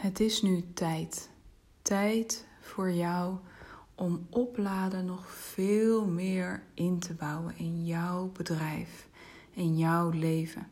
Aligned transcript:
Het 0.00 0.20
is 0.20 0.42
nu 0.42 0.64
tijd. 0.74 1.30
Tijd 1.82 2.46
voor 2.60 2.90
jou 2.92 3.38
om 3.94 4.26
opladen 4.30 5.04
nog 5.04 5.30
veel 5.30 6.06
meer 6.06 6.62
in 6.74 6.98
te 6.98 7.14
bouwen 7.14 7.56
in 7.56 7.84
jouw 7.84 8.30
bedrijf, 8.32 9.08
in 9.50 9.76
jouw 9.76 10.10
leven. 10.10 10.66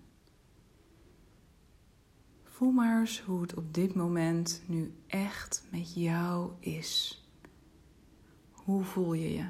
Voel 2.44 2.70
maar 2.70 3.00
eens 3.00 3.20
hoe 3.20 3.42
het 3.42 3.54
op 3.54 3.74
dit 3.74 3.94
moment 3.94 4.62
nu 4.66 4.94
echt 5.06 5.64
met 5.70 5.94
jou 5.94 6.50
is. 6.60 7.24
Hoe 8.52 8.84
voel 8.84 9.12
je 9.12 9.32
je? 9.32 9.48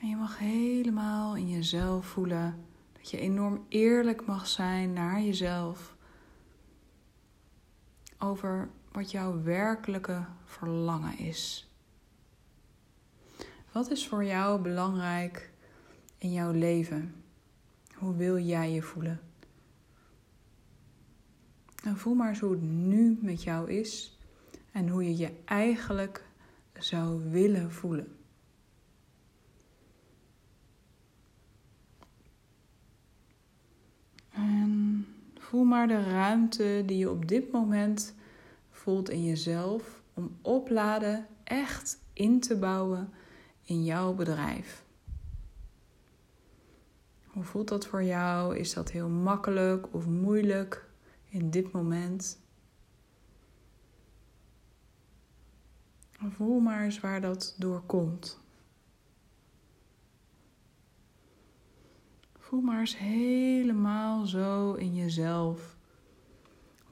En 0.00 0.08
je 0.08 0.16
mag 0.16 0.38
helemaal 0.38 1.36
in 1.36 1.48
jezelf 1.48 2.06
voelen 2.06 2.64
dat 2.92 3.10
je 3.10 3.18
enorm 3.18 3.64
eerlijk 3.68 4.26
mag 4.26 4.46
zijn 4.46 4.92
naar 4.92 5.22
jezelf 5.22 5.96
over 8.18 8.68
wat 8.92 9.10
jouw 9.10 9.42
werkelijke 9.42 10.24
verlangen 10.44 11.18
is. 11.18 11.70
Wat 13.72 13.90
is 13.90 14.08
voor 14.08 14.24
jou 14.24 14.60
belangrijk 14.60 15.50
in 16.18 16.32
jouw 16.32 16.52
leven? 16.52 17.14
Hoe 17.94 18.16
wil 18.16 18.38
jij 18.38 18.72
je 18.72 18.82
voelen? 18.82 19.20
En 21.84 21.96
voel 21.96 22.14
maar 22.14 22.28
eens 22.28 22.40
hoe 22.40 22.50
het 22.50 22.62
nu 22.62 23.18
met 23.20 23.42
jou 23.42 23.70
is 23.70 24.18
en 24.72 24.88
hoe 24.88 25.04
je 25.04 25.16
je 25.16 25.32
eigenlijk 25.44 26.24
zou 26.78 27.30
willen 27.30 27.72
voelen. 27.72 28.16
En 34.30 35.06
voel 35.48 35.64
maar 35.64 35.88
de 35.88 36.02
ruimte 36.02 36.82
die 36.86 36.98
je 36.98 37.10
op 37.10 37.28
dit 37.28 37.52
moment 37.52 38.14
voelt 38.70 39.10
in 39.10 39.24
jezelf 39.24 40.02
om 40.14 40.36
opladen 40.42 41.26
echt 41.44 41.98
in 42.12 42.40
te 42.40 42.56
bouwen 42.56 43.12
in 43.62 43.84
jouw 43.84 44.14
bedrijf. 44.14 44.84
Hoe 47.26 47.42
voelt 47.44 47.68
dat 47.68 47.86
voor 47.86 48.02
jou? 48.02 48.56
Is 48.56 48.72
dat 48.74 48.90
heel 48.90 49.08
makkelijk 49.08 49.94
of 49.94 50.06
moeilijk 50.06 50.88
in 51.28 51.50
dit 51.50 51.72
moment? 51.72 52.38
Voel 56.28 56.60
maar 56.60 56.84
eens 56.84 57.00
waar 57.00 57.20
dat 57.20 57.54
door 57.58 57.82
komt. 57.86 58.40
Voel 62.48 62.60
maar 62.60 62.80
eens 62.80 62.98
helemaal 62.98 64.26
zo 64.26 64.72
in 64.72 64.94
jezelf. 64.94 65.76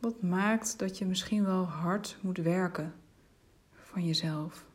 Wat 0.01 0.23
maakt 0.23 0.79
dat 0.79 0.99
je 0.99 1.07
misschien 1.07 1.45
wel 1.45 1.65
hard 1.65 2.17
moet 2.21 2.39
werken 2.39 2.95
van 3.73 4.07
jezelf? 4.07 4.67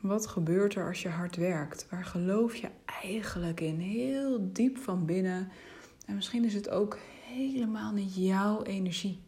Wat 0.00 0.26
gebeurt 0.26 0.74
er 0.74 0.86
als 0.86 1.02
je 1.02 1.08
hard 1.08 1.36
werkt? 1.36 1.88
Waar 1.90 2.04
geloof 2.04 2.54
je 2.54 2.70
eigenlijk 3.02 3.60
in? 3.60 3.78
Heel 3.78 4.52
diep 4.52 4.76
van 4.76 5.06
binnen. 5.06 5.48
En 6.06 6.14
misschien 6.14 6.44
is 6.44 6.54
het 6.54 6.68
ook 6.68 6.98
helemaal 7.24 7.92
niet 7.92 8.14
jouw 8.14 8.62
energie. 8.62 9.27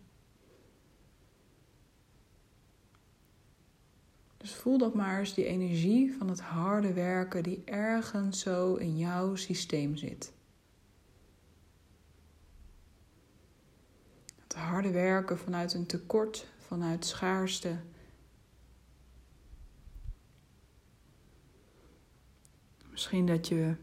Dus 4.40 4.54
voel 4.54 4.78
dat 4.78 4.94
maar 4.94 5.18
eens, 5.18 5.34
die 5.34 5.44
energie 5.44 6.14
van 6.18 6.28
het 6.28 6.40
harde 6.40 6.92
werken 6.92 7.42
die 7.42 7.62
ergens 7.64 8.40
zo 8.40 8.74
in 8.74 8.98
jouw 8.98 9.34
systeem 9.34 9.96
zit. 9.96 10.32
Het 14.42 14.54
harde 14.54 14.90
werken 14.90 15.38
vanuit 15.38 15.74
een 15.74 15.86
tekort, 15.86 16.46
vanuit 16.58 17.04
schaarste. 17.04 17.76
Misschien 22.90 23.26
dat 23.26 23.48
je 23.48 23.74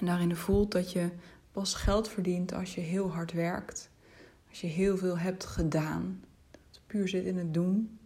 daarin 0.00 0.36
voelt 0.36 0.72
dat 0.72 0.92
je 0.92 1.10
pas 1.52 1.74
geld 1.74 2.08
verdient 2.08 2.52
als 2.52 2.74
je 2.74 2.80
heel 2.80 3.12
hard 3.12 3.32
werkt. 3.32 3.90
Als 4.48 4.60
je 4.60 4.66
heel 4.66 4.96
veel 4.96 5.18
hebt 5.18 5.44
gedaan. 5.44 6.24
Dat 6.50 6.80
puur 6.86 7.08
zit 7.08 7.24
in 7.24 7.36
het 7.38 7.54
doen. 7.54 7.99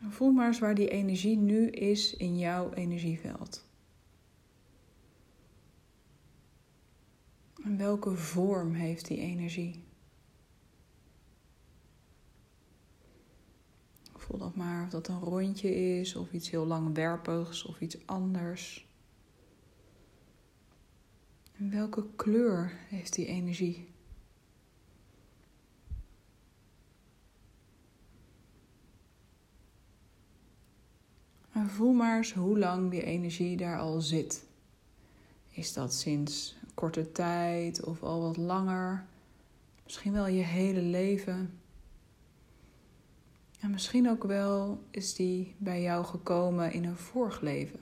Voel 0.00 0.30
maar 0.32 0.46
eens 0.46 0.58
waar 0.58 0.74
die 0.74 0.88
energie 0.88 1.36
nu 1.36 1.70
is 1.70 2.16
in 2.16 2.38
jouw 2.38 2.72
energieveld. 2.72 3.66
En 7.64 7.76
welke 7.76 8.14
vorm 8.14 8.72
heeft 8.72 9.06
die 9.06 9.18
energie? 9.18 9.84
Voel 14.16 14.38
dat 14.38 14.56
maar 14.56 14.84
of 14.84 14.90
dat 14.90 15.08
een 15.08 15.20
rondje 15.20 15.74
is, 15.74 16.16
of 16.16 16.32
iets 16.32 16.50
heel 16.50 16.66
langwerpigs, 16.66 17.64
of 17.64 17.80
iets 17.80 18.06
anders. 18.06 18.86
En 21.52 21.70
welke 21.70 22.06
kleur 22.16 22.72
heeft 22.88 23.14
die 23.14 23.26
energie? 23.26 23.88
Voel 31.68 31.92
maar 31.92 32.16
eens 32.16 32.32
hoe 32.32 32.58
lang 32.58 32.90
die 32.90 33.02
energie 33.02 33.56
daar 33.56 33.78
al 33.78 34.00
zit. 34.00 34.44
Is 35.50 35.72
dat 35.72 35.94
sinds 35.94 36.56
korte 36.74 37.12
tijd 37.12 37.84
of 37.84 38.02
al 38.02 38.20
wat 38.20 38.36
langer? 38.36 39.06
Misschien 39.84 40.12
wel 40.12 40.26
je 40.26 40.42
hele 40.42 40.82
leven. 40.82 41.60
En 43.60 43.70
misschien 43.70 44.08
ook 44.08 44.24
wel 44.24 44.82
is 44.90 45.14
die 45.14 45.54
bij 45.58 45.82
jou 45.82 46.04
gekomen 46.04 46.72
in 46.72 46.84
een 46.84 46.96
vorig 46.96 47.40
leven. 47.40 47.80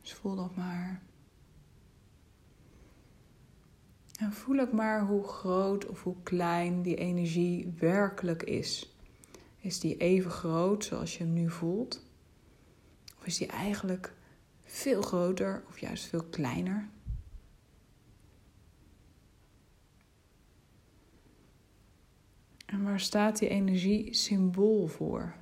Dus 0.00 0.12
voel 0.12 0.36
dat 0.36 0.56
maar. 0.56 1.02
Voel 4.32 4.58
ook 4.58 4.72
maar 4.72 5.06
hoe 5.06 5.24
groot 5.24 5.86
of 5.86 6.02
hoe 6.02 6.16
klein 6.22 6.82
die 6.82 6.96
energie 6.96 7.74
werkelijk 7.78 8.42
is. 8.42 8.96
Is 9.60 9.80
die 9.80 9.96
even 9.96 10.30
groot 10.30 10.84
zoals 10.84 11.16
je 11.16 11.24
hem 11.24 11.32
nu 11.32 11.50
voelt? 11.50 12.02
Of 13.18 13.26
is 13.26 13.38
die 13.38 13.46
eigenlijk 13.46 14.12
veel 14.64 15.02
groter 15.02 15.64
of 15.68 15.78
juist 15.78 16.04
veel 16.04 16.24
kleiner? 16.24 16.88
En 22.66 22.84
waar 22.84 23.00
staat 23.00 23.38
die 23.38 23.48
energie 23.48 24.14
symbool 24.14 24.86
voor? 24.86 25.34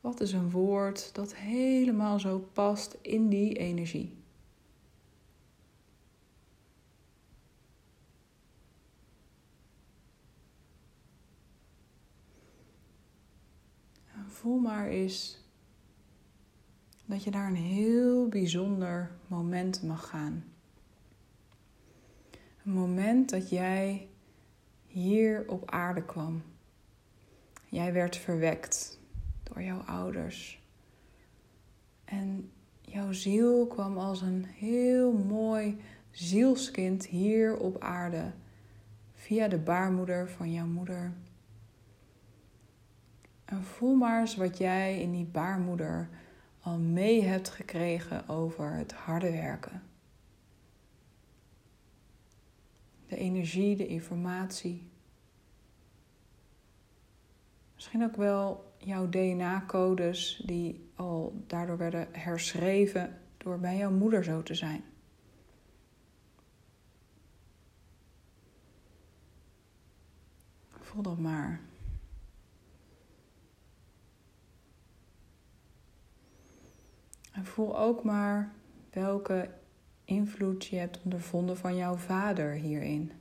Wat 0.00 0.20
is 0.20 0.32
een 0.32 0.50
woord 0.50 1.14
dat 1.14 1.34
helemaal 1.34 2.18
zo 2.18 2.38
past 2.52 2.96
in 3.02 3.28
die 3.28 3.58
energie? 3.58 4.19
Voel 14.40 14.58
maar 14.58 14.88
eens 14.88 15.38
dat 17.04 17.24
je 17.24 17.30
daar 17.30 17.46
een 17.46 17.54
heel 17.54 18.28
bijzonder 18.28 19.10
moment 19.26 19.82
mag 19.82 20.08
gaan. 20.08 20.44
Een 22.64 22.72
moment 22.72 23.30
dat 23.30 23.50
jij 23.50 24.08
hier 24.86 25.44
op 25.48 25.70
aarde 25.70 26.04
kwam. 26.04 26.42
Jij 27.68 27.92
werd 27.92 28.16
verwekt 28.16 28.98
door 29.42 29.62
jouw 29.62 29.80
ouders. 29.80 30.62
En 32.04 32.50
jouw 32.80 33.12
ziel 33.12 33.66
kwam 33.66 33.98
als 33.98 34.20
een 34.20 34.44
heel 34.44 35.12
mooi 35.12 35.80
zielskind 36.10 37.06
hier 37.06 37.56
op 37.56 37.80
aarde 37.80 38.32
via 39.14 39.48
de 39.48 39.58
baarmoeder 39.58 40.28
van 40.28 40.52
jouw 40.52 40.66
moeder. 40.66 41.12
En 43.50 43.64
voel 43.64 43.94
maar 43.94 44.20
eens 44.20 44.36
wat 44.36 44.58
jij 44.58 45.00
in 45.00 45.12
die 45.12 45.24
baarmoeder 45.24 46.08
al 46.60 46.78
mee 46.78 47.22
hebt 47.22 47.48
gekregen 47.48 48.28
over 48.28 48.72
het 48.72 48.92
harde 48.92 49.30
werken. 49.30 49.82
De 53.06 53.16
energie, 53.16 53.76
de 53.76 53.86
informatie. 53.86 54.90
Misschien 57.74 58.04
ook 58.04 58.16
wel 58.16 58.74
jouw 58.78 59.08
DNA-codes 59.08 60.42
die 60.46 60.90
al 60.94 61.44
daardoor 61.46 61.76
werden 61.76 62.08
herschreven 62.12 63.18
door 63.36 63.58
bij 63.58 63.76
jouw 63.76 63.90
moeder 63.90 64.24
zo 64.24 64.42
te 64.42 64.54
zijn. 64.54 64.84
Voel 70.80 71.02
dat 71.02 71.18
maar. 71.18 71.60
En 77.40 77.46
voel 77.46 77.78
ook 77.78 78.04
maar 78.04 78.52
welke 78.90 79.50
invloed 80.04 80.66
je 80.66 80.76
hebt 80.76 81.00
ondervonden 81.04 81.56
van 81.56 81.76
jouw 81.76 81.96
vader 81.96 82.52
hierin. 82.52 83.12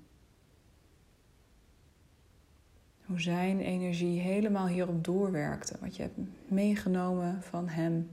Hoe 3.06 3.20
zijn 3.22 3.60
energie 3.60 4.20
helemaal 4.20 4.68
hierop 4.68 5.04
doorwerkte, 5.04 5.78
wat 5.82 5.96
je 5.96 6.02
hebt 6.02 6.18
meegenomen 6.48 7.44
van 7.44 7.68
hem. 7.68 8.10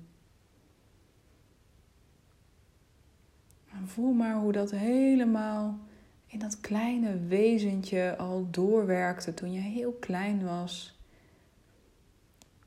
En 3.72 3.88
voel 3.88 4.12
maar 4.12 4.34
hoe 4.34 4.52
dat 4.52 4.70
helemaal 4.70 5.78
in 6.26 6.38
dat 6.38 6.60
kleine 6.60 7.18
wezentje 7.18 8.16
al 8.16 8.46
doorwerkte 8.50 9.34
toen 9.34 9.52
je 9.52 9.60
heel 9.60 9.92
klein 9.92 10.44
was. 10.44 10.98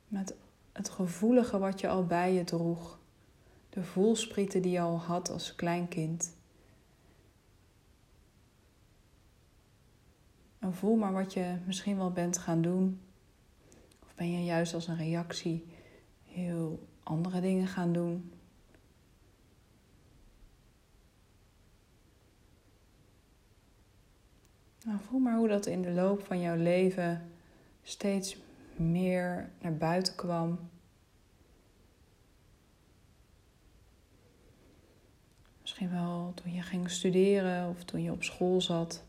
Met 0.07 0.35
het 0.71 0.89
gevoelige 0.89 1.57
wat 1.57 1.79
je 1.79 1.87
al 1.87 2.05
bij 2.05 2.33
je 2.33 2.43
droeg. 2.43 2.98
De 3.79 3.85
voelsprieten 3.85 4.61
die 4.61 4.71
je 4.71 4.79
al 4.79 4.99
had 4.99 5.29
als 5.29 5.55
klein 5.55 5.87
kind. 5.87 6.35
En 10.59 10.73
voel 10.73 10.95
maar 10.95 11.13
wat 11.13 11.33
je 11.33 11.57
misschien 11.65 11.97
wel 11.97 12.11
bent 12.11 12.37
gaan 12.37 12.61
doen. 12.61 12.99
Of 14.03 14.15
ben 14.15 14.31
je 14.31 14.43
juist 14.43 14.73
als 14.73 14.87
een 14.87 14.97
reactie 14.97 15.65
heel 16.23 16.87
andere 17.03 17.41
dingen 17.41 17.67
gaan 17.67 17.93
doen. 17.93 18.31
Nou, 24.85 24.99
voel 25.09 25.19
maar 25.19 25.37
hoe 25.37 25.47
dat 25.47 25.65
in 25.65 25.81
de 25.81 25.91
loop 25.91 26.25
van 26.25 26.39
jouw 26.39 26.57
leven 26.57 27.29
steeds 27.83 28.37
meer 28.75 29.49
naar 29.61 29.77
buiten 29.77 30.15
kwam. 30.15 30.59
Misschien 35.69 35.91
wel 35.91 36.31
toen 36.33 36.53
je 36.53 36.61
ging 36.61 36.89
studeren 36.89 37.69
of 37.69 37.83
toen 37.83 38.01
je 38.01 38.11
op 38.11 38.23
school 38.23 38.61
zat. 38.61 39.03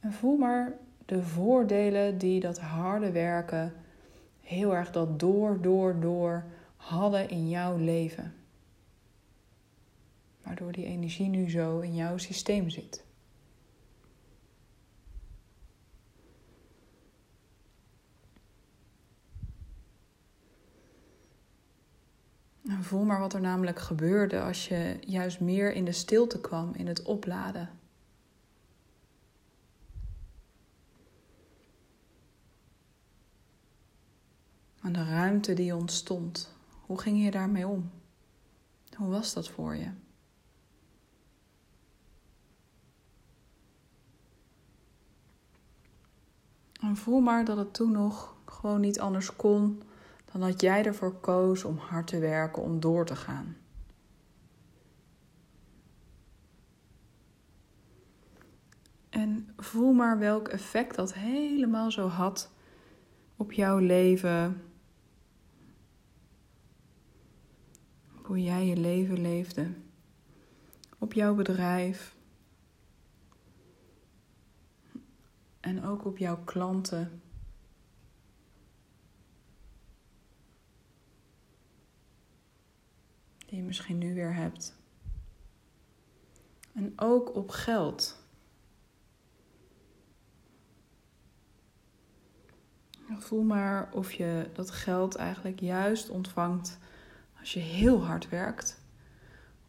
En 0.00 0.12
voel 0.12 0.36
maar 0.36 0.78
de 1.04 1.22
voordelen 1.22 2.18
die 2.18 2.40
dat 2.40 2.58
harde 2.58 3.10
werken 3.10 3.72
heel 4.40 4.74
erg 4.74 4.90
dat 4.90 5.20
door, 5.20 5.60
door, 5.62 6.00
door 6.00 6.44
hadden 6.76 7.28
in 7.28 7.48
jouw 7.48 7.76
leven. 7.76 8.34
Waardoor 10.42 10.72
die 10.72 10.84
energie 10.84 11.28
nu 11.28 11.50
zo 11.50 11.78
in 11.80 11.94
jouw 11.94 12.16
systeem 12.18 12.70
zit. 12.70 13.04
Voel 22.82 23.04
maar 23.04 23.20
wat 23.20 23.34
er 23.34 23.40
namelijk 23.40 23.78
gebeurde 23.78 24.40
als 24.40 24.68
je 24.68 24.98
juist 25.00 25.40
meer 25.40 25.72
in 25.72 25.84
de 25.84 25.92
stilte 25.92 26.40
kwam, 26.40 26.74
in 26.74 26.86
het 26.86 27.02
opladen. 27.02 27.70
En 34.82 34.92
de 34.92 35.04
ruimte 35.04 35.54
die 35.54 35.76
ontstond, 35.76 36.54
hoe 36.86 37.00
ging 37.00 37.24
je 37.24 37.30
daarmee 37.30 37.66
om? 37.66 37.90
Hoe 38.96 39.08
was 39.08 39.32
dat 39.32 39.48
voor 39.48 39.76
je? 39.76 39.90
En 46.80 46.96
voel 46.96 47.20
maar 47.20 47.44
dat 47.44 47.56
het 47.56 47.74
toen 47.74 47.92
nog 47.92 48.36
gewoon 48.44 48.80
niet 48.80 49.00
anders 49.00 49.36
kon 49.36 49.82
dan 50.32 50.40
dat 50.40 50.60
jij 50.60 50.84
ervoor 50.84 51.14
koos 51.20 51.64
om 51.64 51.76
hard 51.76 52.06
te 52.06 52.18
werken, 52.18 52.62
om 52.62 52.80
door 52.80 53.06
te 53.06 53.16
gaan. 53.16 53.56
En 59.08 59.48
voel 59.56 59.92
maar 59.92 60.18
welk 60.18 60.48
effect 60.48 60.96
dat 60.96 61.14
helemaal 61.14 61.90
zo 61.90 62.06
had 62.06 62.50
op 63.36 63.52
jouw 63.52 63.78
leven. 63.78 64.62
Hoe 68.22 68.42
jij 68.42 68.66
je 68.66 68.76
leven 68.76 69.20
leefde. 69.20 69.70
Op 70.98 71.12
jouw 71.12 71.34
bedrijf. 71.34 72.16
En 75.60 75.84
ook 75.84 76.04
op 76.04 76.18
jouw 76.18 76.44
klanten. 76.44 77.22
Die 83.48 83.58
je 83.58 83.64
misschien 83.64 83.98
nu 83.98 84.14
weer 84.14 84.34
hebt. 84.34 84.76
En 86.72 86.92
ook 86.96 87.34
op 87.34 87.50
geld. 87.50 88.22
Voel 93.18 93.42
maar 93.42 93.92
of 93.92 94.12
je 94.12 94.50
dat 94.52 94.70
geld 94.70 95.14
eigenlijk 95.14 95.60
juist 95.60 96.10
ontvangt 96.10 96.78
als 97.40 97.52
je 97.52 97.60
heel 97.60 98.04
hard 98.04 98.28
werkt. 98.28 98.80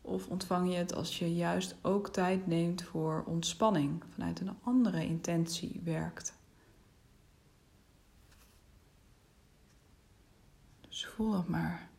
Of 0.01 0.27
ontvang 0.27 0.71
je 0.71 0.77
het 0.77 0.93
als 0.93 1.19
je 1.19 1.35
juist 1.35 1.75
ook 1.81 2.09
tijd 2.09 2.47
neemt 2.47 2.83
voor 2.83 3.23
ontspanning, 3.25 4.03
vanuit 4.09 4.39
een 4.39 4.57
andere 4.63 5.05
intentie 5.05 5.81
werkt. 5.83 6.37
Dus 10.81 11.05
voel 11.05 11.31
dat 11.31 11.47
maar. 11.47 11.89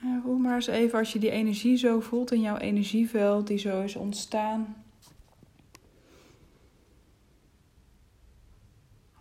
En 0.00 0.40
maar 0.40 0.54
eens 0.54 0.66
even 0.66 0.98
als 0.98 1.12
je 1.12 1.18
die 1.18 1.30
energie 1.30 1.76
zo 1.76 2.00
voelt 2.00 2.32
in 2.32 2.40
jouw 2.40 2.56
energieveld, 2.56 3.46
die 3.46 3.58
zo 3.58 3.82
is 3.82 3.96
ontstaan. 3.96 4.76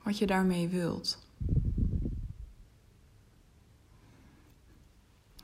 Wat 0.04 0.18
je 0.18 0.26
daarmee 0.26 0.68
wilt. 0.68 1.26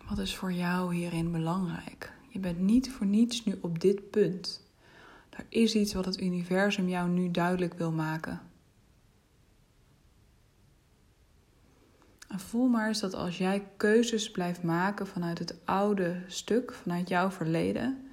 Wat 0.10 0.18
is 0.18 0.36
voor 0.36 0.54
jou 0.54 0.96
hierin 0.96 1.32
belangrijk? 1.32 2.14
Je 2.30 2.40
bent 2.40 2.60
niet 2.60 2.92
voor 2.92 3.06
niets 3.06 3.46
nu 3.46 3.58
op 3.62 3.80
dit 3.80 4.10
punt. 4.10 4.62
Er 5.30 5.46
is 5.50 5.76
iets 5.76 5.94
wat 5.94 6.06
het 6.06 6.22
universum 6.22 6.88
jou 6.90 7.10
nu 7.10 7.32
duidelijk 7.32 7.74
wil 7.74 7.92
maken. 7.92 8.42
En 12.34 12.40
voel 12.40 12.68
maar 12.68 12.88
eens 12.88 13.00
dat 13.00 13.14
als 13.14 13.38
jij 13.38 13.68
keuzes 13.78 14.32
blijft 14.32 14.64
maken 14.64 15.08
vanuit 15.08 15.40
het 15.40 15.56
oude 15.66 16.22
stuk, 16.28 16.74
vanuit 16.74 17.10
jouw 17.10 17.32
verleden, 17.32 18.10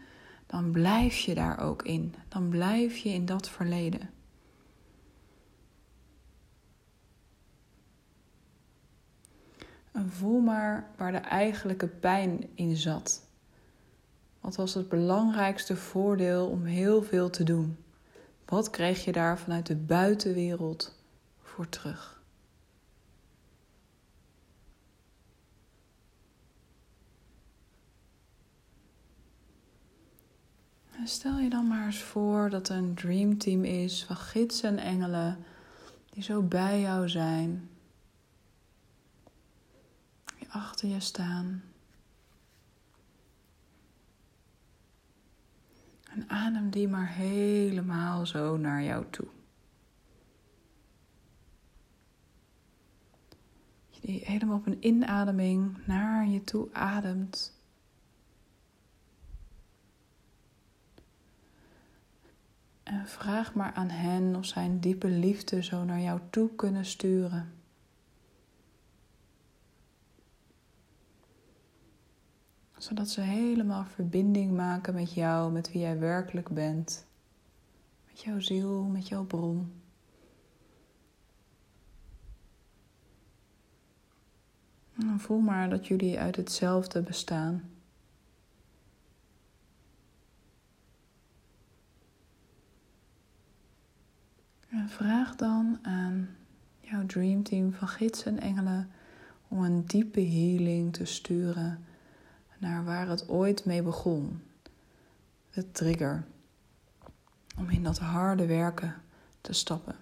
dan 0.46 0.70
blijf 0.70 1.18
je 1.18 1.34
daar 1.34 1.60
ook 1.60 1.82
in. 1.82 2.14
Dan 2.28 2.48
blijf 2.48 2.96
je 2.96 3.08
in 3.08 3.26
dat 3.26 3.48
verleden. 3.48 4.10
En 9.92 10.10
voel 10.10 10.40
maar 10.40 10.90
waar 10.96 11.12
de 11.12 11.18
eigenlijke 11.18 11.88
pijn 11.88 12.48
in 12.54 12.76
zat. 12.76 13.26
Wat 14.40 14.56
was 14.56 14.74
het 14.74 14.88
belangrijkste 14.88 15.76
voordeel 15.76 16.48
om 16.48 16.64
heel 16.64 17.02
veel 17.02 17.30
te 17.30 17.44
doen? 17.44 17.76
Wat 18.44 18.70
kreeg 18.70 19.04
je 19.04 19.12
daar 19.12 19.38
vanuit 19.38 19.66
de 19.66 19.76
buitenwereld 19.76 20.98
voor 21.42 21.68
terug? 21.68 22.19
En 31.00 31.08
stel 31.08 31.38
je 31.38 31.50
dan 31.50 31.66
maar 31.66 31.86
eens 31.86 32.02
voor 32.02 32.50
dat 32.50 32.68
er 32.68 32.76
een 32.76 32.94
dreamteam 32.94 33.64
is 33.64 34.04
van 34.04 34.16
gidsen 34.16 34.78
en 34.78 34.84
engelen 34.84 35.44
die 36.10 36.22
zo 36.22 36.42
bij 36.42 36.80
jou 36.80 37.08
zijn, 37.08 37.68
achter 40.48 40.88
je 40.88 41.00
staan. 41.00 41.62
En 46.10 46.28
adem 46.28 46.70
die 46.70 46.88
maar 46.88 47.08
helemaal 47.08 48.26
zo 48.26 48.56
naar 48.56 48.82
jou 48.82 49.04
toe. 49.10 49.28
Die 54.00 54.24
helemaal 54.24 54.56
op 54.56 54.66
een 54.66 54.86
inademing 54.86 55.86
naar 55.86 56.26
je 56.26 56.44
toe 56.44 56.68
ademt. 56.72 57.59
En 62.90 63.06
vraag 63.08 63.54
maar 63.54 63.72
aan 63.72 63.88
hen 63.88 64.36
of 64.36 64.44
zij 64.44 64.64
een 64.64 64.80
diepe 64.80 65.08
liefde 65.08 65.62
zo 65.62 65.84
naar 65.84 66.00
jou 66.00 66.20
toe 66.30 66.54
kunnen 66.54 66.84
sturen. 66.84 67.52
Zodat 72.76 73.08
ze 73.08 73.20
helemaal 73.20 73.84
verbinding 73.84 74.52
maken 74.56 74.94
met 74.94 75.14
jou, 75.14 75.52
met 75.52 75.72
wie 75.72 75.80
jij 75.80 75.98
werkelijk 75.98 76.48
bent. 76.48 77.06
Met 78.06 78.20
jouw 78.20 78.40
ziel, 78.40 78.84
met 78.84 79.08
jouw 79.08 79.24
bron. 79.24 79.72
En 84.98 85.20
voel 85.20 85.40
maar 85.40 85.70
dat 85.70 85.86
jullie 85.86 86.18
uit 86.18 86.36
hetzelfde 86.36 87.02
bestaan. 87.02 87.69
Vraag 94.90 95.36
dan 95.36 95.78
aan 95.82 96.28
jouw 96.80 97.06
dreamteam 97.06 97.72
van 97.72 97.88
gidsen 97.88 98.38
en 98.38 98.42
engelen 98.42 98.90
om 99.48 99.62
een 99.62 99.86
diepe 99.86 100.20
healing 100.20 100.92
te 100.92 101.04
sturen 101.04 101.84
naar 102.58 102.84
waar 102.84 103.08
het 103.08 103.28
ooit 103.28 103.64
mee 103.64 103.82
begon. 103.82 104.42
De 105.50 105.70
trigger. 105.72 106.24
Om 107.58 107.70
in 107.70 107.82
dat 107.82 107.98
harde 107.98 108.46
werken 108.46 108.94
te 109.40 109.52
stappen. 109.52 109.96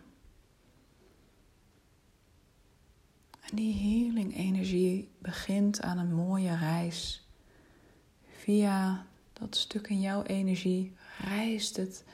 En 3.40 3.56
die 3.56 3.74
healing 3.74 4.36
energie 4.36 5.10
begint 5.18 5.80
aan 5.80 5.98
een 5.98 6.14
mooie 6.14 6.56
reis. 6.56 7.26
Via 8.36 9.06
dat 9.32 9.56
stuk 9.56 9.88
in 9.88 10.00
jouw 10.00 10.22
energie 10.22 10.92
reist 11.18 11.76
het 11.76 12.04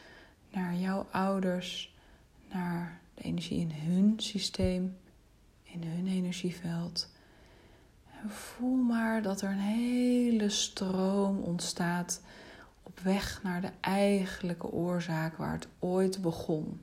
naar 0.51 0.75
jouw 0.75 1.07
ouders, 1.11 1.94
naar 2.55 3.01
de 3.15 3.23
energie 3.23 3.61
in 3.61 3.73
hun 3.73 4.15
systeem, 4.17 4.97
in 5.63 5.83
hun 5.83 6.07
energieveld. 6.07 7.11
En 8.23 8.31
voel 8.31 8.77
maar 8.77 9.23
dat 9.23 9.41
er 9.41 9.51
een 9.51 9.59
hele 9.59 10.49
stroom 10.49 11.39
ontstaat 11.39 12.23
op 12.83 13.01
weg 13.01 13.43
naar 13.43 13.61
de 13.61 13.71
eigenlijke 13.81 14.71
oorzaak 14.71 15.37
waar 15.37 15.53
het 15.53 15.69
ooit 15.79 16.23
begon. 16.23 16.81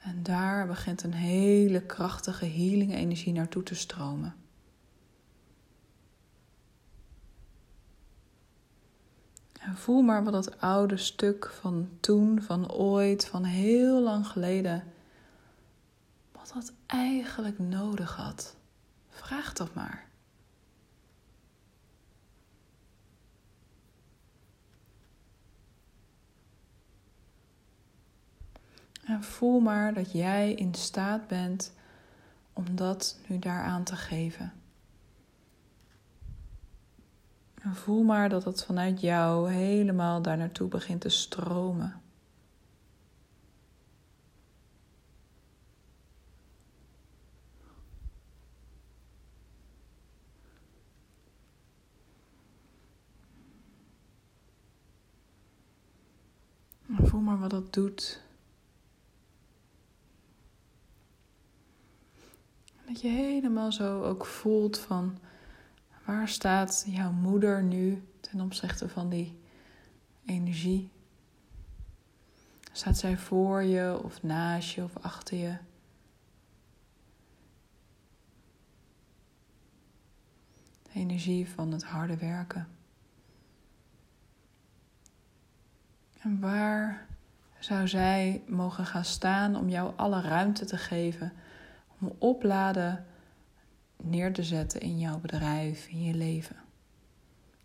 En 0.00 0.22
daar 0.22 0.66
begint 0.66 1.02
een 1.02 1.14
hele 1.14 1.82
krachtige 1.82 2.46
healing 2.46 2.94
energie 2.94 3.32
naartoe 3.32 3.62
te 3.62 3.74
stromen. 3.74 4.43
Voel 9.76 10.02
maar 10.02 10.24
wat 10.24 10.32
dat 10.32 10.60
oude 10.60 10.96
stuk 10.96 11.52
van 11.60 11.88
toen, 12.00 12.42
van 12.42 12.70
ooit, 12.70 13.26
van 13.26 13.44
heel 13.44 14.02
lang 14.02 14.26
geleden, 14.26 14.84
wat 16.32 16.50
dat 16.54 16.72
eigenlijk 16.86 17.58
nodig 17.58 18.16
had. 18.16 18.56
Vraag 19.08 19.52
toch 19.52 19.74
maar. 19.74 20.06
En 29.04 29.22
voel 29.22 29.60
maar 29.60 29.94
dat 29.94 30.12
jij 30.12 30.52
in 30.52 30.74
staat 30.74 31.26
bent 31.26 31.72
om 32.52 32.76
dat 32.76 33.18
nu 33.26 33.38
daaraan 33.38 33.84
te 33.84 33.96
geven. 33.96 34.52
En 37.64 37.74
voel 37.74 38.02
maar 38.02 38.28
dat 38.28 38.44
het 38.44 38.64
vanuit 38.64 39.00
jou 39.00 39.50
helemaal 39.50 40.22
daar 40.22 40.36
naartoe 40.36 40.68
begint 40.68 41.00
te 41.00 41.08
stromen. 41.08 42.02
voel 56.86 57.20
maar 57.20 57.38
wat 57.38 57.50
dat 57.50 57.72
doet 57.72 58.20
Dat 62.86 63.00
je 63.00 63.08
helemaal 63.08 63.72
zo 63.72 64.02
ook 64.02 64.26
voelt 64.26 64.78
van 64.78 65.18
waar 66.04 66.28
staat 66.28 66.84
jouw 66.86 67.12
moeder 67.12 67.62
nu 67.62 68.02
ten 68.20 68.40
opzichte 68.40 68.88
van 68.88 69.08
die 69.08 69.38
energie? 70.26 70.90
Staat 72.72 72.96
zij 72.96 73.16
voor 73.16 73.62
je 73.62 74.00
of 74.02 74.22
naast 74.22 74.70
je 74.70 74.82
of 74.82 74.96
achter 74.96 75.36
je? 75.36 75.56
De 80.82 80.90
energie 80.92 81.48
van 81.48 81.72
het 81.72 81.84
harde 81.84 82.16
werken. 82.16 82.68
En 86.20 86.40
waar 86.40 87.06
zou 87.58 87.88
zij 87.88 88.42
mogen 88.46 88.86
gaan 88.86 89.04
staan 89.04 89.56
om 89.56 89.68
jou 89.68 89.92
alle 89.96 90.20
ruimte 90.20 90.64
te 90.64 90.78
geven 90.78 91.32
om 92.00 92.12
opladen 92.18 93.06
neer 94.04 94.32
te 94.32 94.42
zetten 94.42 94.80
in 94.80 94.98
jouw 94.98 95.18
bedrijf, 95.18 95.86
in 95.86 96.02
je 96.02 96.14
leven. 96.14 96.56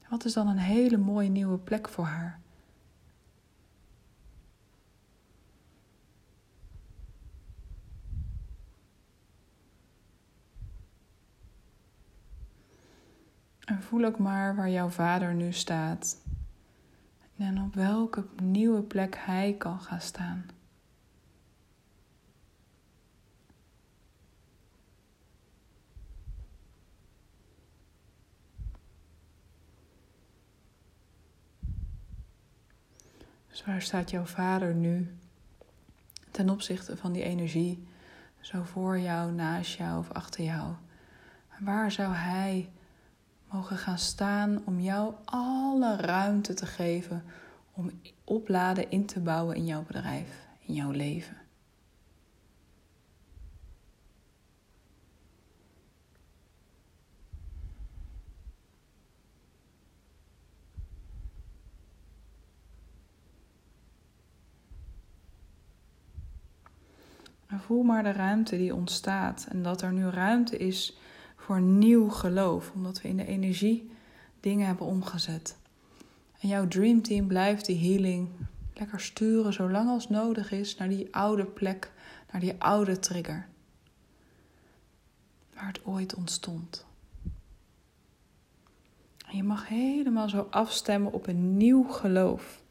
Wat 0.09 0.25
is 0.25 0.33
dan 0.33 0.47
een 0.47 0.57
hele 0.57 0.97
mooie 0.97 1.29
nieuwe 1.29 1.57
plek 1.57 1.89
voor 1.89 2.05
haar? 2.05 2.39
En 13.65 13.81
voel 13.81 14.05
ook 14.05 14.17
maar 14.17 14.55
waar 14.55 14.69
jouw 14.69 14.89
vader 14.89 15.33
nu 15.33 15.51
staat. 15.51 16.17
En 17.37 17.61
op 17.61 17.73
welke 17.73 18.25
nieuwe 18.43 18.81
plek 18.81 19.15
hij 19.17 19.55
kan 19.57 19.79
gaan 19.79 20.01
staan. 20.01 20.45
Dus 33.49 33.65
waar 33.65 33.81
staat 33.81 34.09
jouw 34.09 34.25
vader 34.25 34.73
nu 34.73 35.17
ten 36.31 36.49
opzichte 36.49 36.97
van 36.97 37.11
die 37.11 37.23
energie, 37.23 37.87
zo 38.39 38.63
voor 38.63 38.99
jou, 38.99 39.31
naast 39.31 39.77
jou 39.77 39.99
of 39.99 40.11
achter 40.11 40.43
jou? 40.43 40.73
Waar 41.59 41.91
zou 41.91 42.13
hij 42.13 42.69
mogen 43.51 43.77
gaan 43.77 43.97
staan 43.97 44.61
om 44.65 44.79
jou 44.79 45.13
alle 45.25 45.95
ruimte 45.95 46.53
te 46.53 46.65
geven 46.65 47.23
om 47.73 47.91
opladen 48.23 48.91
in 48.91 49.05
te 49.05 49.19
bouwen 49.19 49.55
in 49.55 49.65
jouw 49.65 49.83
bedrijf, 49.83 50.47
in 50.59 50.73
jouw 50.73 50.91
leven? 50.91 51.38
Voel 67.59 67.83
maar 67.83 68.03
de 68.03 68.11
ruimte 68.11 68.57
die 68.57 68.75
ontstaat. 68.75 69.47
En 69.49 69.63
dat 69.63 69.81
er 69.81 69.91
nu 69.91 70.05
ruimte 70.05 70.57
is 70.57 70.97
voor 71.35 71.61
nieuw 71.61 72.09
geloof. 72.09 72.71
Omdat 72.75 73.01
we 73.01 73.07
in 73.07 73.17
de 73.17 73.25
energie 73.25 73.91
dingen 74.39 74.67
hebben 74.67 74.85
omgezet. 74.85 75.57
En 76.39 76.47
jouw 76.47 76.67
dreamteam 76.67 77.27
blijft 77.27 77.65
die 77.65 77.89
healing 77.89 78.29
lekker 78.73 78.99
sturen 78.99 79.53
zolang 79.53 79.89
als 79.89 80.09
nodig 80.09 80.51
is 80.51 80.77
naar 80.77 80.89
die 80.89 81.15
oude 81.15 81.45
plek, 81.45 81.91
naar 82.31 82.41
die 82.41 82.61
oude 82.61 82.99
trigger. 82.99 83.47
Waar 85.53 85.67
het 85.67 85.85
ooit 85.85 86.15
ontstond. 86.15 86.85
En 89.27 89.35
je 89.35 89.43
mag 89.43 89.67
helemaal 89.67 90.29
zo 90.29 90.47
afstemmen 90.49 91.13
op 91.13 91.27
een 91.27 91.57
nieuw 91.57 91.83
geloof. 91.83 92.61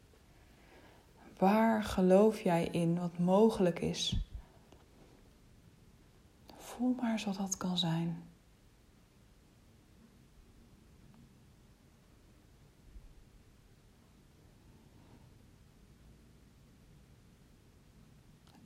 Waar 1.37 1.83
geloof 1.83 2.41
jij 2.41 2.67
in 2.71 2.99
wat 2.99 3.17
mogelijk 3.17 3.79
is? 3.79 4.28
Voel 6.79 6.95
maar 7.01 7.19
zoals 7.19 7.37
dat 7.37 7.57
kan 7.57 7.77
zijn. 7.77 8.23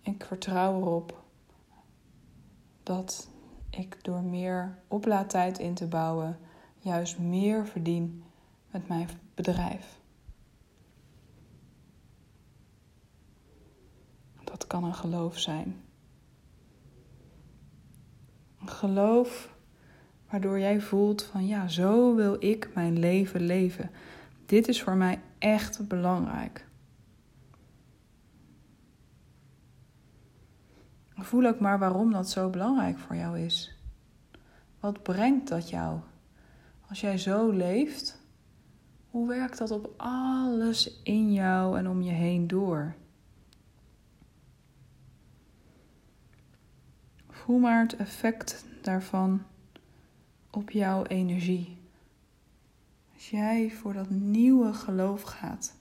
Ik 0.02 0.26
vertrouw 0.26 0.80
erop 0.80 1.24
dat 2.84 3.30
ik 3.70 4.04
door 4.04 4.22
meer 4.22 4.80
oplaadtijd 4.88 5.60
in 5.60 5.74
te 5.74 5.88
bouwen 5.88 6.40
juist 6.80 7.20
meer 7.20 7.68
verdien 7.68 8.24
met 8.72 8.88
mijn 8.88 9.10
bedrijf. 9.36 10.00
Dat 14.44 14.68
kan 14.68 14.84
een 14.84 14.96
geloof 14.96 15.40
zijn 15.40 15.83
geloof 18.66 19.56
waardoor 20.30 20.60
jij 20.60 20.82
voelt 20.82 21.24
van 21.24 21.48
ja, 21.48 21.68
zo 21.68 22.16
wil 22.16 22.36
ik 22.40 22.70
mijn 22.74 23.00
leven 23.00 23.42
leven. 23.42 23.92
Dit 24.46 24.68
is 24.68 24.84
voor 24.84 24.96
mij 24.96 25.20
echt 25.38 25.88
belangrijk. 25.88 26.66
Voel 31.16 31.46
ook 31.46 31.60
maar 31.60 31.80
waarom 31.80 32.12
dat 32.12 32.30
zo 32.30 32.50
belangrijk 32.50 32.98
voor 32.98 33.16
jou 33.16 33.40
is. 33.40 33.78
Wat 34.80 35.04
brengt 35.04 35.48
dat 35.48 35.70
jou? 35.70 36.00
Als 36.90 37.02
jij 37.02 37.18
zo 37.18 37.50
leeft, 37.50 38.20
hoe 39.10 39.28
werkt 39.28 39.58
dat 39.58 39.72
op 39.72 39.94
alles 39.98 41.02
in 41.04 41.34
jou 41.34 41.78
en 41.78 41.90
om 41.90 42.02
je 42.02 42.12
heen 42.12 42.48
door? 42.48 42.96
Voel 47.44 47.60
maar 47.60 47.82
het 47.82 47.96
effect 47.96 48.66
daarvan 48.82 49.44
op 50.50 50.70
jouw 50.70 51.06
energie. 51.06 51.78
Als 53.14 53.30
jij 53.30 53.72
voor 53.72 53.94
dat 53.94 54.10
nieuwe 54.10 54.74
geloof 54.74 55.22
gaat. 55.22 55.76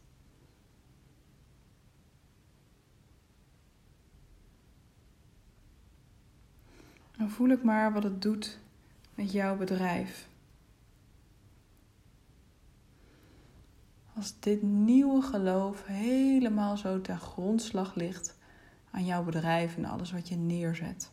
Dan 7.17 7.31
voel 7.31 7.49
ik 7.49 7.63
maar 7.63 7.93
wat 7.93 8.03
het 8.03 8.23
doet 8.23 8.59
met 9.15 9.33
jouw 9.33 9.57
bedrijf. 9.57 10.29
Als 14.15 14.41
dit 14.41 14.63
nieuwe 14.63 15.23
geloof 15.23 15.87
helemaal 15.87 16.77
zo 16.77 17.01
ten 17.01 17.19
grondslag 17.19 17.95
ligt 17.95 18.37
aan 18.91 19.05
jouw 19.05 19.25
bedrijf 19.25 19.77
en 19.77 19.85
alles 19.85 20.13
wat 20.13 20.29
je 20.29 20.37
neerzet. 20.37 21.11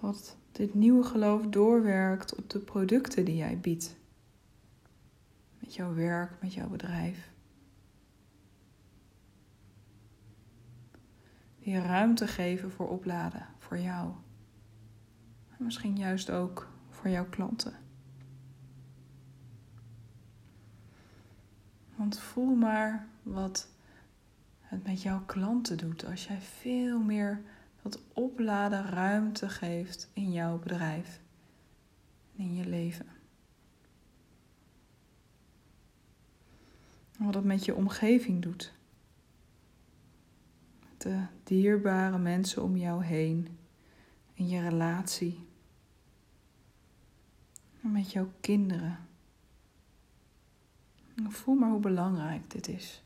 Dat 0.00 0.36
dit 0.52 0.74
nieuwe 0.74 1.04
geloof 1.04 1.46
doorwerkt 1.46 2.34
op 2.34 2.50
de 2.50 2.58
producten 2.58 3.24
die 3.24 3.36
jij 3.36 3.58
biedt. 3.58 3.96
Met 5.58 5.74
jouw 5.74 5.94
werk, 5.94 6.32
met 6.40 6.54
jouw 6.54 6.68
bedrijf. 6.68 7.30
Die 11.58 11.80
ruimte 11.80 12.26
geven 12.26 12.70
voor 12.70 12.88
opladen, 12.88 13.46
voor 13.58 13.78
jou. 13.78 14.12
En 15.58 15.64
misschien 15.64 15.96
juist 15.96 16.30
ook 16.30 16.68
voor 16.90 17.10
jouw 17.10 17.28
klanten. 17.28 17.74
Want 21.96 22.18
voel 22.18 22.54
maar 22.54 23.06
wat 23.22 23.68
het 24.60 24.84
met 24.84 25.02
jouw 25.02 25.22
klanten 25.26 25.76
doet 25.76 26.06
als 26.06 26.26
jij 26.26 26.40
veel 26.40 27.00
meer 27.00 27.42
dat 27.82 28.00
opladen 28.12 28.84
ruimte 28.84 29.48
geeft 29.48 30.10
in 30.12 30.32
jouw 30.32 30.58
bedrijf 30.58 31.20
en 32.36 32.44
in 32.44 32.54
je 32.54 32.66
leven. 32.66 33.06
En 37.18 37.24
wat 37.24 37.34
het 37.34 37.44
met 37.44 37.64
je 37.64 37.74
omgeving 37.74 38.42
doet. 38.42 38.72
De 40.96 41.22
dierbare 41.44 42.18
mensen 42.18 42.62
om 42.62 42.76
jou 42.76 43.04
heen, 43.04 43.58
in 44.34 44.48
je 44.48 44.60
relatie. 44.60 45.46
Met 47.80 48.12
jouw 48.12 48.32
kinderen. 48.40 48.98
Voel 51.28 51.54
maar 51.54 51.70
hoe 51.70 51.80
belangrijk 51.80 52.50
dit 52.50 52.68
is. 52.68 53.02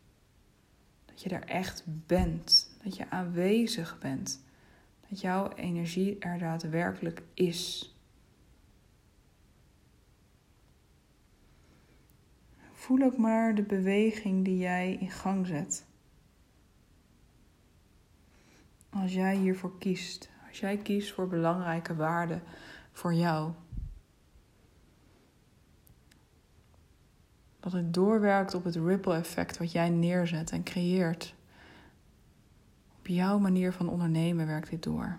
Dat 1.05 1.23
je 1.23 1.29
er 1.29 1.45
echt 1.45 1.85
bent. 1.87 2.71
Dat 2.83 2.97
je 2.97 3.11
aanwezig 3.11 3.99
bent. 3.99 4.43
Dat 5.13 5.21
jouw 5.21 5.49
energie 5.49 6.19
er 6.19 6.39
daadwerkelijk 6.39 7.23
is. 7.35 7.95
Voel 12.73 13.03
ook 13.03 13.17
maar 13.17 13.55
de 13.55 13.63
beweging 13.63 14.45
die 14.45 14.59
jij 14.59 14.95
in 14.95 15.11
gang 15.11 15.47
zet. 15.47 15.87
Als 18.91 19.13
jij 19.13 19.37
hiervoor 19.37 19.79
kiest. 19.79 20.31
Als 20.49 20.61
jij 20.61 20.77
kiest 20.77 21.13
voor 21.13 21.29
belangrijke 21.29 21.95
waarden 21.95 22.43
voor 22.93 23.15
jou. 23.15 23.53
Dat 27.61 27.73
het 27.73 27.95
doorwerkt 27.95 28.55
op 28.55 28.65
het 28.65 28.77
ripple 28.77 29.15
effect 29.15 29.59
wat 29.59 29.73
jij 29.73 29.89
neerzet 29.89 30.51
en 30.51 30.63
creëert. 30.63 31.35
Op 33.03 33.09
jouw 33.09 33.39
manier 33.39 33.73
van 33.73 33.89
ondernemen 33.89 34.47
werkt 34.47 34.71
dit 34.71 34.83
door. 34.83 35.19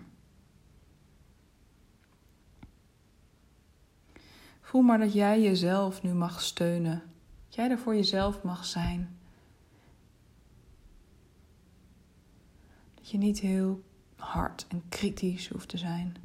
Voel 4.60 4.82
maar 4.82 4.98
dat 4.98 5.12
jij 5.12 5.42
jezelf 5.42 6.02
nu 6.02 6.12
mag 6.12 6.42
steunen. 6.42 7.02
Dat 7.46 7.54
jij 7.54 7.70
er 7.70 7.78
voor 7.78 7.94
jezelf 7.94 8.42
mag 8.42 8.64
zijn. 8.64 9.18
Dat 12.94 13.10
je 13.10 13.18
niet 13.18 13.38
heel 13.38 13.82
hard 14.16 14.66
en 14.68 14.82
kritisch 14.88 15.48
hoeft 15.48 15.68
te 15.68 15.78
zijn. 15.78 16.16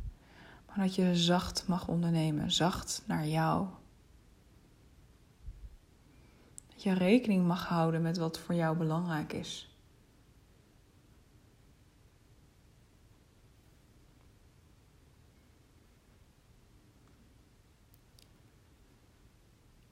Maar 0.67 0.77
dat 0.77 0.95
je 0.95 1.15
zacht 1.15 1.67
mag 1.67 1.87
ondernemen. 1.87 2.51
Zacht 2.51 3.03
naar 3.05 3.27
jou. 3.27 3.67
Dat 6.69 6.83
je 6.83 6.93
rekening 6.93 7.47
mag 7.47 7.67
houden 7.67 8.01
met 8.01 8.17
wat 8.17 8.39
voor 8.39 8.55
jou 8.55 8.77
belangrijk 8.77 9.33
is. 9.33 9.68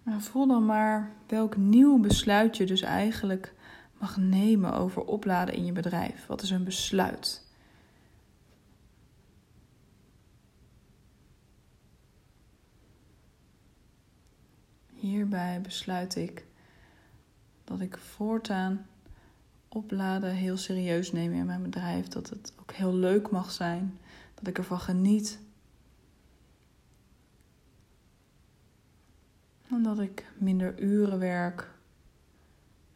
Nou, 0.07 0.21
voel 0.21 0.47
dan 0.47 0.65
maar 0.65 1.11
welk 1.27 1.57
nieuw 1.57 1.99
besluit 1.99 2.57
je 2.57 2.65
dus 2.65 2.81
eigenlijk 2.81 3.53
mag 3.99 4.17
nemen 4.17 4.73
over 4.73 5.03
opladen 5.03 5.55
in 5.55 5.65
je 5.65 5.71
bedrijf. 5.71 6.25
Wat 6.25 6.41
is 6.41 6.49
een 6.49 6.63
besluit? 6.63 7.45
Hierbij 14.93 15.61
besluit 15.61 16.15
ik 16.15 16.45
dat 17.63 17.79
ik 17.81 17.97
voortaan 17.97 18.85
opladen 19.67 20.31
heel 20.31 20.57
serieus 20.57 21.11
neem 21.11 21.33
in 21.33 21.45
mijn 21.45 21.63
bedrijf. 21.63 22.07
Dat 22.07 22.29
het 22.29 22.53
ook 22.59 22.71
heel 22.71 22.93
leuk 22.93 23.29
mag 23.29 23.51
zijn. 23.51 23.97
Dat 24.35 24.47
ik 24.47 24.57
ervan 24.57 24.79
geniet. 24.79 25.39
Omdat 29.77 29.99
ik 29.99 30.31
minder 30.37 30.79
uren 30.79 31.19
werk. 31.19 31.71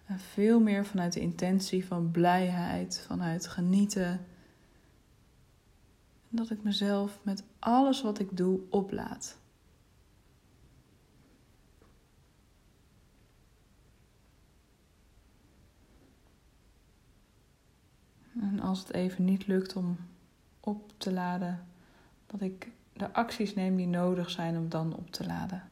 En 0.06 0.20
veel 0.20 0.60
meer 0.60 0.86
vanuit 0.86 1.14
de 1.14 1.20
intentie 1.20 1.86
van 1.86 2.12
blijheid, 2.12 3.04
vanuit 3.08 3.48
genieten. 3.48 4.10
En 6.30 6.30
dat 6.30 6.50
ik 6.50 6.64
mezelf 6.64 7.20
met 7.24 7.44
alles 7.60 8.02
wat 8.02 8.20
ik 8.20 8.38
doe 8.38 8.60
oplaad. 8.70 9.38
En 18.40 18.60
als 18.60 18.80
het 18.80 18.94
even 18.94 19.26
niet 19.26 19.48
lukt 19.48 19.76
om 19.76 19.98
op 20.60 20.92
te 20.98 21.12
laden, 21.12 21.68
dat 22.26 22.42
ik 22.42 22.72
de 22.94 23.14
acties 23.14 23.56
neem 23.56 23.76
die 23.76 23.88
nodig 23.88 24.30
zijn 24.30 24.58
om 24.58 24.70
dan 24.70 24.96
op 24.96 25.12
te 25.12 25.26
laden. 25.26 25.70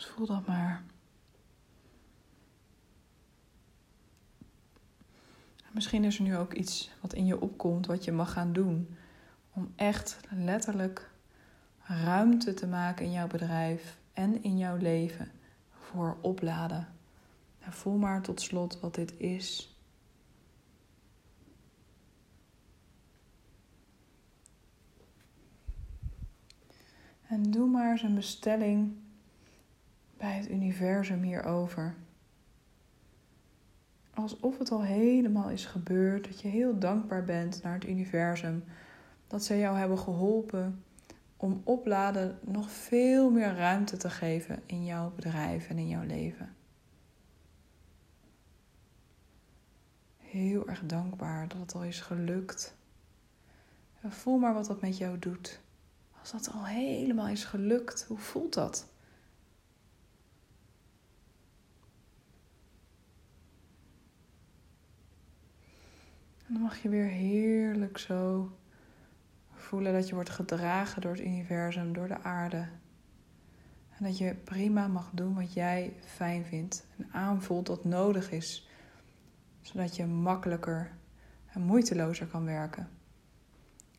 Dus 0.00 0.08
voel 0.08 0.26
dat 0.26 0.46
maar. 0.46 0.82
Misschien 5.70 6.04
is 6.04 6.16
er 6.16 6.22
nu 6.22 6.36
ook 6.36 6.52
iets 6.52 6.90
wat 7.00 7.12
in 7.12 7.26
je 7.26 7.40
opkomt 7.40 7.86
wat 7.86 8.04
je 8.04 8.12
mag 8.12 8.32
gaan 8.32 8.52
doen. 8.52 8.96
Om 9.52 9.72
echt 9.76 10.20
letterlijk 10.30 11.10
ruimte 11.82 12.54
te 12.54 12.66
maken 12.66 13.04
in 13.04 13.12
jouw 13.12 13.26
bedrijf 13.26 13.98
en 14.12 14.42
in 14.42 14.58
jouw 14.58 14.76
leven 14.76 15.30
voor 15.70 16.16
opladen. 16.20 16.88
En 17.58 17.72
voel 17.72 17.96
maar 17.96 18.22
tot 18.22 18.40
slot 18.40 18.80
wat 18.80 18.94
dit 18.94 19.18
is. 19.18 19.76
En 27.26 27.50
doe 27.50 27.68
maar 27.68 27.90
eens 27.90 28.02
een 28.02 28.14
bestelling 28.14 29.08
bij 30.20 30.36
het 30.36 30.50
universum 30.50 31.22
hierover. 31.22 31.94
Alsof 34.14 34.58
het 34.58 34.70
al 34.70 34.82
helemaal 34.82 35.50
is 35.50 35.66
gebeurd, 35.66 36.24
dat 36.24 36.40
je 36.40 36.48
heel 36.48 36.78
dankbaar 36.78 37.24
bent 37.24 37.62
naar 37.62 37.74
het 37.74 37.86
universum, 37.88 38.64
dat 39.26 39.44
ze 39.44 39.58
jou 39.58 39.78
hebben 39.78 39.98
geholpen 39.98 40.84
om 41.36 41.60
opladen 41.64 42.38
nog 42.42 42.70
veel 42.70 43.30
meer 43.30 43.54
ruimte 43.54 43.96
te 43.96 44.10
geven 44.10 44.62
in 44.66 44.84
jouw 44.84 45.12
bedrijf 45.14 45.68
en 45.68 45.78
in 45.78 45.88
jouw 45.88 46.04
leven. 46.04 46.54
Heel 50.16 50.68
erg 50.68 50.82
dankbaar 50.86 51.48
dat 51.48 51.60
het 51.60 51.74
al 51.74 51.84
is 51.84 52.00
gelukt. 52.00 52.74
voel 54.08 54.38
maar 54.38 54.54
wat 54.54 54.66
dat 54.66 54.80
met 54.80 54.98
jou 54.98 55.18
doet. 55.18 55.60
Als 56.20 56.30
dat 56.30 56.50
al 56.52 56.66
helemaal 56.66 57.28
is 57.28 57.44
gelukt, 57.44 58.04
hoe 58.08 58.18
voelt 58.18 58.54
dat? 58.54 58.88
Dan 66.52 66.60
mag 66.60 66.82
je 66.82 66.88
weer 66.88 67.06
heerlijk 67.06 67.98
zo 67.98 68.50
voelen 69.52 69.92
dat 69.92 70.08
je 70.08 70.14
wordt 70.14 70.30
gedragen 70.30 71.00
door 71.00 71.12
het 71.12 71.24
universum, 71.24 71.92
door 71.92 72.08
de 72.08 72.22
aarde. 72.22 72.68
En 73.90 74.04
dat 74.04 74.18
je 74.18 74.34
prima 74.34 74.88
mag 74.88 75.10
doen 75.12 75.34
wat 75.34 75.52
jij 75.52 75.96
fijn 76.04 76.44
vindt 76.44 76.86
en 76.96 77.08
aanvoelt 77.12 77.66
dat 77.66 77.84
nodig 77.84 78.30
is, 78.30 78.68
zodat 79.60 79.96
je 79.96 80.06
makkelijker 80.06 80.90
en 81.46 81.62
moeitelozer 81.62 82.26
kan 82.26 82.44
werken. 82.44 82.88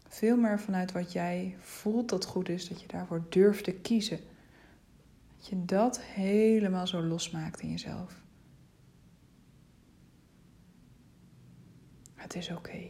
Veel 0.08 0.38
meer 0.38 0.60
vanuit 0.60 0.92
wat 0.92 1.12
jij 1.12 1.56
voelt 1.60 2.10
dat 2.10 2.26
goed 2.26 2.50
is, 2.50 2.68
dat 2.68 2.82
je 2.82 2.88
daarvoor 2.88 3.26
durft 3.30 3.64
te 3.64 3.74
kiezen. 3.74 4.20
Dat 5.38 5.48
je 5.48 5.66
dat 5.66 6.02
helemaal 6.02 6.88
zo 6.88 7.04
losmaakt 7.04 7.62
in 7.62 7.70
jezelf. 7.70 8.21
Het 12.22 12.36
is 12.36 12.52
oké. 12.52 12.90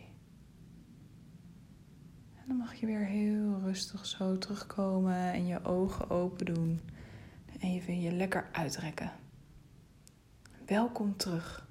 En 2.35 2.47
dan 2.47 2.57
mag 2.57 2.75
je 2.75 2.85
weer 2.85 3.05
heel 3.05 3.59
rustig 3.59 4.05
zo 4.05 4.37
terugkomen 4.37 5.33
en 5.33 5.47
je 5.47 5.63
ogen 5.63 6.09
open 6.09 6.45
doen. 6.45 6.79
Even 7.59 8.01
je 8.01 8.11
lekker 8.11 8.49
uitrekken. 8.51 9.11
Welkom 10.65 11.17
terug. 11.17 11.67